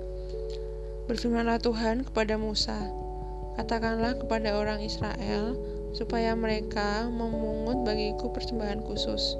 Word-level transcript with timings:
Berfirmanlah 1.10 1.58
Tuhan 1.58 2.06
kepada 2.06 2.38
Musa 2.38 2.78
Katakanlah 3.58 4.14
kepada 4.22 4.62
orang 4.62 4.78
Israel 4.78 5.58
supaya 5.90 6.38
mereka 6.38 7.10
memungut 7.10 7.82
bagiku 7.82 8.30
persembahan 8.30 8.86
khusus 8.86 9.34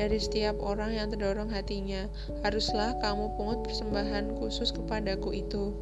dari 0.00 0.16
setiap 0.16 0.56
orang 0.64 0.96
yang 0.96 1.12
terdorong 1.12 1.52
hatinya. 1.52 2.08
Haruslah 2.40 2.96
kamu 3.04 3.36
pungut 3.36 3.60
persembahan 3.66 4.40
khusus 4.40 4.72
kepadaku 4.72 5.44
itu. 5.44 5.76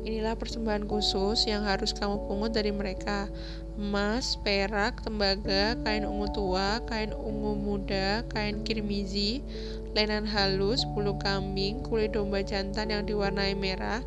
Inilah 0.00 0.32
persembahan 0.32 0.88
khusus 0.88 1.44
yang 1.44 1.60
harus 1.68 1.92
kamu 1.92 2.24
pungut 2.24 2.56
dari 2.56 2.72
mereka: 2.72 3.28
emas, 3.76 4.40
perak, 4.40 5.04
tembaga, 5.04 5.76
kain 5.84 6.08
ungu 6.08 6.32
tua, 6.32 6.80
kain 6.88 7.12
ungu 7.12 7.52
muda, 7.52 8.24
kain 8.32 8.64
kirmizi, 8.64 9.44
lenan 9.92 10.24
halus, 10.24 10.88
bulu 10.96 11.20
kambing, 11.20 11.84
kulit 11.84 12.16
domba 12.16 12.40
jantan 12.40 12.88
yang 12.88 13.04
diwarnai 13.04 13.52
merah, 13.52 14.00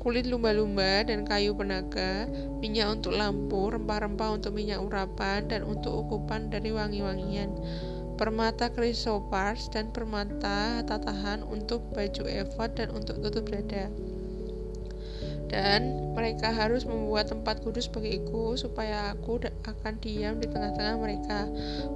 kulit 0.00 0.24
lumba-lumba 0.24 1.04
dan 1.04 1.28
kayu 1.28 1.52
penaga, 1.52 2.24
minyak 2.64 2.88
untuk 2.88 3.12
lampu, 3.12 3.68
rempah-rempah 3.68 4.40
untuk 4.40 4.56
minyak 4.56 4.80
urapan, 4.80 5.44
dan 5.44 5.60
untuk 5.68 6.08
ukupan 6.08 6.48
dari 6.48 6.72
wangi-wangian 6.72 7.52
permata 8.16 8.70
krisopars 8.70 9.66
dan 9.72 9.90
permata 9.90 10.84
tatahan 10.86 11.42
untuk 11.42 11.82
baju 11.90 12.22
efod 12.28 12.70
dan 12.78 12.92
untuk 12.94 13.18
tutup 13.18 13.50
dada 13.50 13.90
dan 15.52 16.08
mereka 16.16 16.48
harus 16.48 16.88
membuat 16.88 17.28
tempat 17.28 17.60
kudus 17.60 17.84
bagiku 17.92 18.56
supaya 18.56 19.12
aku 19.12 19.36
akan 19.68 19.94
diam 20.00 20.40
di 20.40 20.48
tengah-tengah 20.48 20.96
mereka 20.96 21.44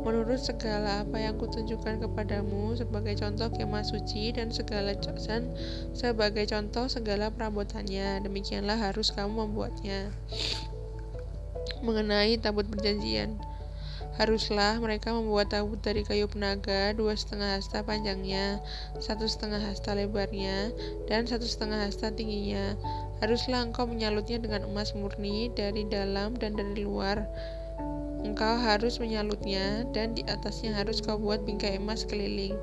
menurut 0.04 0.36
segala 0.36 1.08
apa 1.08 1.16
yang 1.16 1.40
kutunjukkan 1.40 2.04
kepadamu 2.04 2.76
sebagai 2.76 3.16
contoh 3.16 3.48
kemah 3.48 3.82
suci 3.82 4.36
dan 4.36 4.52
segala 4.52 4.92
dan 5.00 5.48
sebagai 5.96 6.44
contoh 6.52 6.84
segala 6.92 7.32
perabotannya 7.32 8.20
demikianlah 8.20 8.76
harus 8.76 9.08
kamu 9.08 9.48
membuatnya 9.48 10.12
mengenai 11.80 12.36
tabut 12.36 12.68
perjanjian 12.68 13.40
Haruslah 14.16 14.80
mereka 14.80 15.12
membuat 15.12 15.52
tabut 15.52 15.76
dari 15.84 16.00
kayu 16.00 16.24
penaga 16.24 16.96
dua 16.96 17.12
setengah 17.12 17.60
hasta 17.60 17.84
panjangnya, 17.84 18.64
satu 18.96 19.28
setengah 19.28 19.60
hasta 19.60 19.92
lebarnya, 19.92 20.72
dan 21.04 21.28
satu 21.28 21.44
setengah 21.44 21.84
hasta 21.84 22.08
tingginya. 22.16 22.80
Haruslah 23.24 23.64
engkau 23.64 23.88
menyalutnya 23.88 24.36
dengan 24.36 24.68
emas 24.68 24.92
murni 24.92 25.48
dari 25.56 25.88
dalam 25.88 26.36
dan 26.36 26.52
dari 26.56 26.84
luar. 26.84 27.24
Engkau 28.26 28.58
harus 28.58 28.98
menyalutnya, 28.98 29.86
dan 29.94 30.12
di 30.12 30.26
atasnya 30.26 30.74
harus 30.74 30.98
kau 30.98 31.16
buat 31.16 31.46
bingkai 31.46 31.78
emas 31.78 32.02
keliling. 32.02 32.58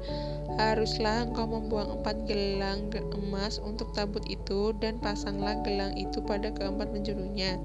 Haruslah 0.60 1.26
engkau 1.26 1.48
membuang 1.48 1.98
empat 2.02 2.28
gelang 2.28 2.92
emas 3.16 3.58
untuk 3.64 3.90
tabut 3.96 4.22
itu, 4.28 4.76
dan 4.78 5.00
pasanglah 5.00 5.58
gelang 5.64 5.96
itu 5.96 6.20
pada 6.22 6.52
keempat 6.52 6.92
penjurunya 6.92 7.58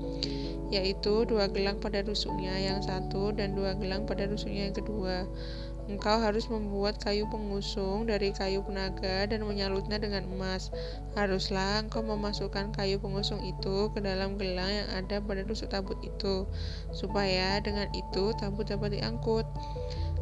yaitu 0.69 1.25
dua 1.25 1.49
gelang 1.49 1.81
pada 1.81 2.05
rusuknya 2.05 2.53
yang 2.61 2.85
satu 2.85 3.33
dan 3.33 3.57
dua 3.57 3.73
gelang 3.77 4.05
pada 4.05 4.29
rusuknya 4.29 4.69
yang 4.69 4.77
kedua. 4.77 5.25
Engkau 5.89 6.21
harus 6.21 6.45
membuat 6.53 7.01
kayu 7.01 7.25
pengusung 7.33 8.05
dari 8.05 8.29
kayu 8.37 8.61
penaga 8.61 9.25
dan 9.25 9.41
menyalutnya 9.49 9.97
dengan 9.97 10.29
emas. 10.29 10.69
Haruslah 11.17 11.81
engkau 11.81 12.05
memasukkan 12.05 12.77
kayu 12.77 13.01
pengusung 13.01 13.41
itu 13.41 13.89
ke 13.97 14.05
dalam 14.05 14.37
gelang 14.37 14.69
yang 14.69 14.89
ada 14.93 15.17
pada 15.25 15.49
rusuk 15.49 15.73
tabut 15.73 15.97
itu, 16.05 16.45
supaya 16.93 17.57
dengan 17.65 17.89
itu 17.97 18.37
tabut 18.37 18.69
dapat 18.69 19.01
diangkut. 19.01 19.49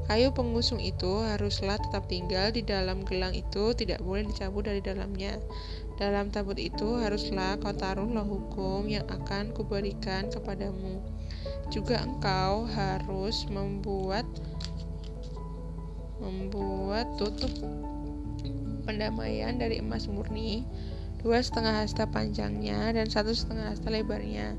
Kayu 0.06 0.30
pengusung 0.30 0.78
itu 0.78 1.18
haruslah 1.26 1.82
tetap 1.82 2.06
tinggal 2.06 2.54
di 2.54 2.62
dalam 2.62 3.02
gelang 3.02 3.34
itu, 3.34 3.74
tidak 3.74 3.98
boleh 4.06 4.22
dicabut 4.22 4.70
dari 4.70 4.78
dalamnya. 4.78 5.34
Dalam 5.98 6.30
tabut 6.30 6.62
itu 6.62 6.94
haruslah 7.02 7.58
kau 7.58 7.74
taruhlah 7.74 8.22
hukum 8.22 8.86
yang 8.86 9.02
akan 9.10 9.50
kuberikan 9.50 10.30
kepadamu. 10.30 11.02
Juga 11.74 12.06
engkau 12.06 12.70
harus 12.70 13.50
membuat 13.50 14.22
membuat 16.22 17.06
tutup 17.20 17.50
pendamaian 18.86 19.58
dari 19.58 19.82
emas 19.82 20.06
murni 20.06 20.62
dua 21.20 21.42
setengah 21.42 21.82
hasta 21.82 22.06
panjangnya 22.06 22.94
dan 22.94 23.10
satu 23.10 23.34
setengah 23.34 23.74
hasta 23.74 23.90
lebarnya 23.90 24.54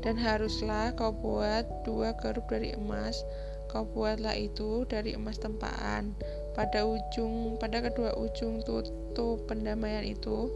dan 0.00 0.16
haruslah 0.16 0.94
kau 0.96 1.12
buat 1.12 1.68
dua 1.84 2.16
kerup 2.16 2.48
dari 2.48 2.72
emas 2.72 3.22
Kau 3.68 3.84
buatlah 3.84 4.32
itu 4.32 4.88
dari 4.88 5.12
emas 5.12 5.36
tempaan. 5.36 6.16
Pada 6.56 6.88
ujung, 6.88 7.60
pada 7.60 7.84
kedua 7.84 8.16
ujung 8.16 8.64
tutup 8.64 9.44
pendamaian 9.44 10.02
itu, 10.02 10.48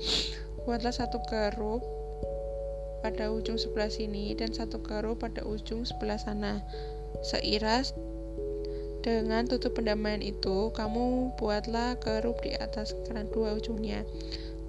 buatlah 0.64 0.96
satu 0.96 1.20
kerup 1.28 1.84
pada 3.04 3.28
ujung 3.28 3.60
sebelah 3.60 3.92
sini 3.92 4.32
dan 4.32 4.56
satu 4.56 4.80
kerup 4.80 5.20
pada 5.20 5.44
ujung 5.44 5.84
sebelah 5.84 6.16
sana. 6.16 6.64
Seiras 7.20 7.92
dengan 9.02 9.50
tutup 9.50 9.74
pendamaian 9.74 10.22
itu, 10.22 10.70
kamu 10.70 11.34
buatlah 11.34 11.98
kerup 11.98 12.38
di 12.40 12.54
atas 12.54 12.94
kedua 13.02 13.58
ujungnya. 13.58 14.06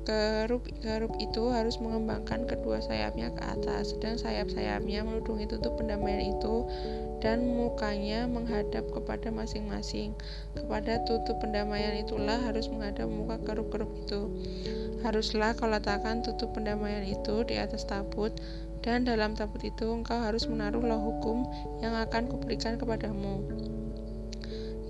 Kerup-kerup 0.04 1.16
itu 1.24 1.44
harus 1.48 1.80
mengembangkan 1.80 2.44
kedua 2.44 2.84
sayapnya 2.84 3.32
ke 3.32 3.40
atas, 3.40 3.96
sedang 3.96 4.20
sayap-sayapnya 4.20 5.00
menudungi 5.08 5.48
tutup 5.48 5.80
pendamaian 5.80 6.36
itu 6.36 6.68
dan 7.24 7.56
mukanya 7.56 8.28
menghadap 8.28 8.84
kepada 8.92 9.32
masing-masing. 9.32 10.12
Kepada 10.60 11.00
tutup 11.08 11.40
pendamaian 11.40 11.96
itulah 11.96 12.36
harus 12.44 12.68
menghadap 12.68 13.08
muka 13.08 13.40
kerup-kerup 13.48 13.96
itu. 14.04 14.22
Haruslah 15.08 15.56
kau 15.56 15.72
letakkan 15.72 16.20
tutup 16.20 16.52
pendamaian 16.52 17.08
itu 17.08 17.48
di 17.48 17.56
atas 17.56 17.88
tabut, 17.88 18.36
dan 18.84 19.08
dalam 19.08 19.40
tabut 19.40 19.64
itu 19.64 19.88
engkau 19.88 20.20
harus 20.20 20.44
menaruh 20.52 20.84
loh 20.84 21.00
hukum 21.00 21.48
yang 21.80 21.96
akan 21.96 22.28
kuberikan 22.28 22.76
kepadamu 22.76 23.40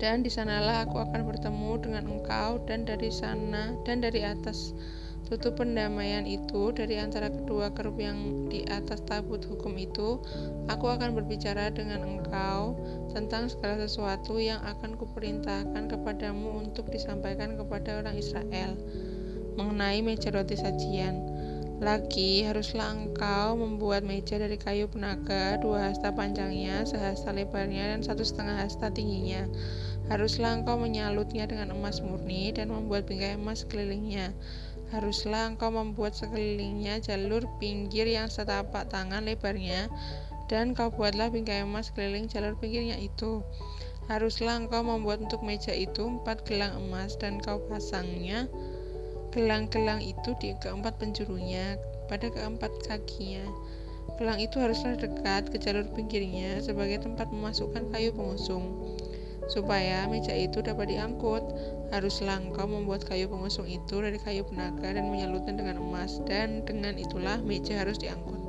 dan 0.04 0.20
di 0.20 0.28
sanalah 0.28 0.84
aku 0.84 1.00
akan 1.00 1.24
bertemu 1.24 1.80
dengan 1.80 2.04
engkau 2.12 2.60
dan 2.68 2.84
dari 2.84 3.08
sana 3.08 3.72
dan 3.88 4.04
dari 4.04 4.20
atas 4.20 4.76
Tutup 5.24 5.56
pendamaian 5.56 6.28
itu 6.28 6.68
dari 6.76 7.00
antara 7.00 7.32
kedua 7.32 7.72
kerup 7.72 7.96
yang 7.96 8.44
di 8.52 8.60
atas 8.68 9.00
tabut 9.08 9.40
hukum 9.40 9.72
itu, 9.80 10.20
aku 10.68 10.84
akan 10.84 11.16
berbicara 11.16 11.72
dengan 11.72 12.04
engkau 12.04 12.76
tentang 13.08 13.48
segala 13.48 13.88
sesuatu 13.88 14.36
yang 14.36 14.60
akan 14.60 15.00
kuperintahkan 15.00 15.88
kepadamu 15.88 16.60
untuk 16.60 16.92
disampaikan 16.92 17.56
kepada 17.56 18.04
orang 18.04 18.20
Israel 18.20 18.76
mengenai 19.56 20.04
meja 20.04 20.28
roti 20.28 20.60
sajian. 20.60 21.24
Lagi 21.80 22.44
haruslah 22.44 22.92
engkau 22.92 23.56
membuat 23.56 24.04
meja 24.04 24.36
dari 24.36 24.60
kayu 24.60 24.92
penaga, 24.92 25.56
dua 25.56 25.88
hasta 25.88 26.12
panjangnya, 26.12 26.84
sehasta 26.84 27.32
lebarnya, 27.32 27.96
dan 27.96 28.00
satu 28.04 28.28
setengah 28.28 28.60
hasta 28.60 28.92
tingginya. 28.92 29.48
Haruslah 30.12 30.60
engkau 30.60 30.76
menyalutnya 30.76 31.48
dengan 31.48 31.72
emas 31.72 32.04
murni 32.04 32.52
dan 32.52 32.68
membuat 32.68 33.08
bingkai 33.08 33.40
emas 33.40 33.64
kelilingnya 33.64 34.36
haruslah 34.94 35.50
engkau 35.50 35.74
membuat 35.74 36.14
sekelilingnya 36.14 37.02
jalur 37.02 37.42
pinggir 37.58 38.06
yang 38.06 38.30
setapak 38.30 38.86
tangan 38.86 39.26
lebarnya, 39.26 39.90
dan 40.46 40.70
kau 40.70 40.94
buatlah 40.94 41.34
bingkai 41.34 41.66
emas 41.66 41.90
keliling 41.90 42.30
jalur 42.30 42.54
pinggirnya 42.54 42.94
itu. 43.02 43.42
Haruslah 44.06 44.60
engkau 44.60 44.84
membuat 44.86 45.24
untuk 45.24 45.42
meja 45.42 45.74
itu 45.74 46.06
empat 46.06 46.46
gelang 46.46 46.78
emas, 46.78 47.18
dan 47.18 47.42
kau 47.42 47.58
pasangnya 47.66 48.46
gelang-gelang 49.34 49.98
itu 49.98 50.36
di 50.38 50.54
keempat 50.62 50.94
penjurunya, 51.00 51.74
pada 52.06 52.30
keempat 52.30 52.70
kakinya. 52.86 53.42
Gelang 54.20 54.38
itu 54.38 54.62
haruslah 54.62 54.94
dekat 54.94 55.50
ke 55.50 55.58
jalur 55.58 55.88
pinggirnya 55.90 56.62
sebagai 56.62 57.02
tempat 57.02 57.32
memasukkan 57.34 57.90
kayu 57.90 58.14
pengusung. 58.14 58.94
Supaya 59.44 60.08
meja 60.08 60.32
itu 60.32 60.64
dapat 60.64 60.88
diangkut, 60.88 61.44
haruslah 61.92 62.40
engkau 62.40 62.64
membuat 62.64 63.04
kayu 63.04 63.28
pengusung 63.28 63.68
itu 63.68 64.00
dari 64.00 64.16
kayu 64.16 64.40
penaga 64.48 64.96
dan 64.96 65.12
menyalutnya 65.12 65.52
dengan 65.60 65.84
emas, 65.84 66.18
dan 66.24 66.64
dengan 66.64 66.96
itulah 66.96 67.36
meja 67.44 67.76
harus 67.84 68.00
diangkut. 68.00 68.40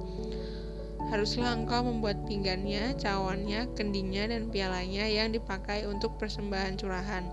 Haruslah 1.11 1.53
engkau 1.53 1.85
membuat 1.85 2.17
pinggannya, 2.25 2.97
cawannya, 2.97 3.69
kendinya, 3.77 4.25
dan 4.25 4.49
pialanya 4.49 5.05
yang 5.05 5.29
dipakai 5.29 5.85
untuk 5.85 6.17
persembahan 6.17 6.81
curahan. 6.81 7.27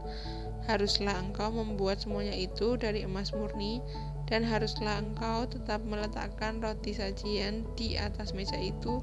Haruslah 0.69 1.17
engkau 1.17 1.49
membuat 1.49 2.05
semuanya 2.05 2.37
itu 2.37 2.76
dari 2.76 3.06
emas 3.09 3.32
murni, 3.32 3.81
dan 4.29 4.44
haruslah 4.44 5.00
engkau 5.00 5.49
tetap 5.49 5.81
meletakkan 5.88 6.61
roti 6.61 6.93
sajian 6.93 7.64
di 7.79 7.97
atas 7.97 8.37
meja 8.37 8.61
itu 8.61 9.00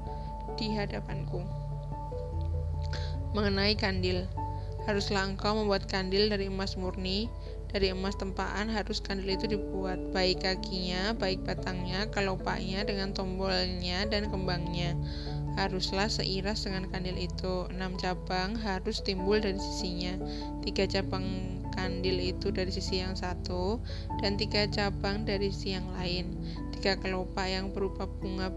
di 0.54 0.70
hadapanku. 0.70 1.42
Mengenai 3.30 3.78
kandil, 3.78 4.26
Haruslah 4.88 5.28
engkau 5.28 5.52
membuat 5.56 5.84
kandil 5.90 6.32
dari 6.32 6.48
emas 6.48 6.76
murni, 6.80 7.28
dari 7.70 7.94
emas 7.94 8.18
tempaan 8.18 8.66
harus 8.66 8.98
kandil 8.98 9.30
itu 9.30 9.46
dibuat, 9.46 10.00
baik 10.10 10.42
kakinya, 10.42 11.14
baik 11.14 11.46
batangnya, 11.46 12.10
kelopaknya 12.10 12.82
dengan 12.82 13.14
tombolnya 13.14 14.08
dan 14.10 14.26
kembangnya. 14.28 14.98
haruslah 15.58 16.06
seiras 16.06 16.64
dengan 16.64 16.86
kandil 16.88 17.18
itu. 17.18 17.66
Enam 17.74 17.98
cabang 17.98 18.54
harus 18.54 19.02
timbul 19.02 19.42
dari 19.42 19.58
sisinya. 19.58 20.16
Tiga 20.62 20.86
cabang 20.86 21.26
kandil 21.74 22.16
itu 22.22 22.54
dari 22.54 22.70
sisi 22.70 23.02
yang 23.02 23.18
satu 23.18 23.82
dan 24.22 24.38
tiga 24.38 24.64
cabang 24.70 25.26
dari 25.26 25.50
sisi 25.52 25.76
yang 25.76 25.90
lain. 25.98 26.32
Tiga 26.78 26.96
kelopak 26.96 27.50
yang 27.50 27.74
berupa 27.74 28.06
bunga 28.08 28.48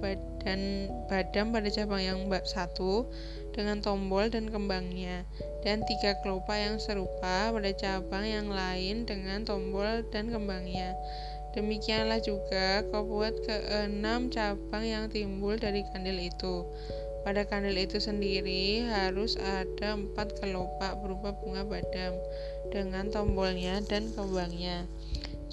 dan 0.44 0.92
badam 1.08 1.56
pada 1.56 1.68
cabang 1.72 2.04
yang 2.04 2.20
satu 2.44 3.08
dengan 3.54 3.80
tombol 3.80 4.28
dan 4.28 4.50
kembangnya 4.50 5.24
dan 5.64 5.86
tiga 5.88 6.20
kelopak 6.20 6.60
yang 6.60 6.76
serupa 6.78 7.50
pada 7.50 7.72
cabang 7.72 8.28
yang 8.28 8.48
lain 8.52 9.08
dengan 9.08 9.48
tombol 9.48 10.04
dan 10.12 10.28
kembangnya. 10.30 10.94
Demikianlah 11.54 12.18
juga 12.20 12.82
kau 12.90 13.06
buat 13.06 13.32
keenam 13.46 14.34
cabang 14.34 14.84
yang 14.84 15.06
timbul 15.14 15.54
dari 15.54 15.86
kandil 15.94 16.18
itu. 16.18 16.66
Pada 17.24 17.48
kandil 17.48 17.78
itu 17.80 18.02
sendiri 18.04 18.84
harus 18.90 19.40
ada 19.40 19.96
empat 19.96 20.44
kelopak 20.44 21.00
berupa 21.00 21.32
bunga 21.40 21.64
badam 21.64 22.18
dengan 22.74 23.08
tombolnya 23.14 23.80
dan 23.86 24.12
kembangnya. 24.12 24.84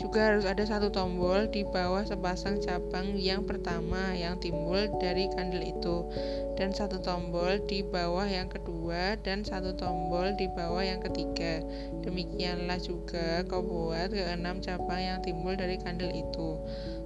Juga 0.01 0.33
harus 0.33 0.49
ada 0.49 0.65
satu 0.65 0.89
tombol 0.89 1.53
di 1.53 1.61
bawah 1.61 2.01
sepasang 2.09 2.57
cabang 2.65 3.21
yang 3.21 3.45
pertama 3.45 4.17
yang 4.17 4.41
timbul 4.41 4.89
dari 4.97 5.29
kandil 5.37 5.61
itu 5.61 6.09
dan 6.57 6.73
satu 6.73 7.05
tombol 7.05 7.61
di 7.69 7.85
bawah 7.85 8.25
yang 8.25 8.49
kedua 8.49 9.21
dan 9.21 9.45
satu 9.45 9.77
tombol 9.77 10.33
di 10.41 10.49
bawah 10.57 10.81
yang 10.81 11.05
ketiga. 11.05 11.61
Demikianlah 12.01 12.81
juga 12.81 13.45
kau 13.45 13.61
buat 13.61 14.09
keenam 14.09 14.65
cabang 14.65 15.05
yang 15.05 15.19
timbul 15.21 15.53
dari 15.53 15.77
kandil 15.77 16.09
itu. 16.09 16.57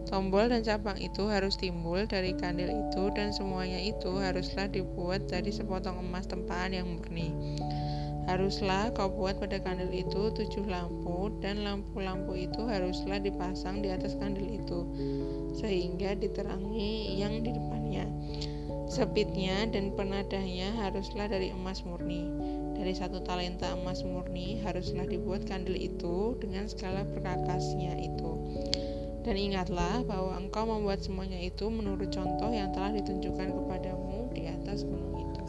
Tombol 0.06 0.46
dan 0.46 0.62
cabang 0.62 0.94
itu 1.02 1.26
harus 1.26 1.58
timbul 1.58 2.06
dari 2.06 2.30
kandil 2.38 2.70
itu 2.70 3.10
dan 3.18 3.34
semuanya 3.34 3.82
itu 3.82 4.22
haruslah 4.22 4.70
dibuat 4.70 5.26
dari 5.26 5.50
sepotong 5.50 5.98
emas 5.98 6.30
tempaan 6.30 6.70
yang 6.70 6.86
murni. 6.86 7.34
Haruslah 8.24 8.88
kau 8.96 9.12
buat 9.12 9.36
pada 9.36 9.60
kandil 9.60 9.92
itu 9.92 10.32
tujuh 10.32 10.64
lampu 10.64 11.28
dan 11.44 11.60
lampu-lampu 11.60 12.32
itu 12.48 12.64
haruslah 12.64 13.20
dipasang 13.20 13.84
di 13.84 13.92
atas 13.92 14.16
kandil 14.16 14.48
itu 14.48 14.80
sehingga 15.60 16.16
diterangi 16.16 17.20
yang 17.20 17.44
di 17.44 17.52
depannya. 17.52 18.08
Sepitnya 18.88 19.68
dan 19.68 19.92
penadahnya 19.92 20.72
haruslah 20.80 21.28
dari 21.28 21.52
emas 21.52 21.84
murni. 21.84 22.30
Dari 22.74 22.96
satu 22.96 23.20
talenta 23.22 23.76
emas 23.76 24.00
murni 24.02 24.60
haruslah 24.64 25.04
dibuat 25.04 25.44
kandil 25.44 25.76
itu 25.76 26.36
dengan 26.40 26.64
skala 26.68 27.04
perkakasnya 27.04 27.96
itu. 28.00 28.30
Dan 29.24 29.40
ingatlah 29.40 30.04
bahwa 30.04 30.36
engkau 30.36 30.68
membuat 30.68 31.00
semuanya 31.00 31.40
itu 31.40 31.72
menurut 31.72 32.12
contoh 32.12 32.52
yang 32.52 32.76
telah 32.76 32.92
ditunjukkan 32.92 33.56
kepadamu 33.56 34.28
di 34.36 34.52
atas 34.52 34.84
gunung 34.84 35.16
itu. 35.16 35.43